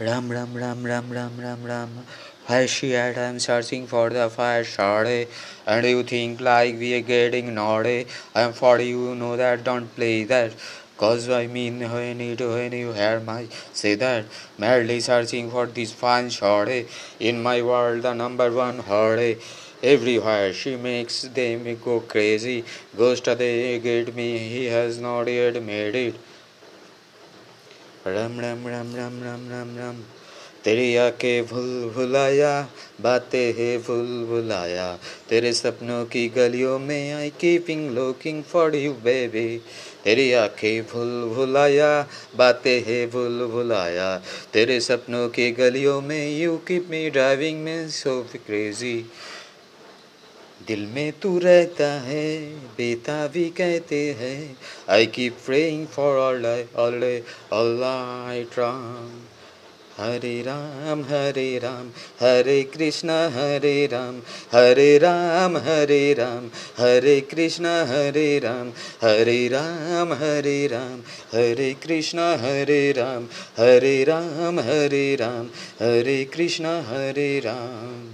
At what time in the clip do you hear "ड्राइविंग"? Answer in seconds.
47.10-47.60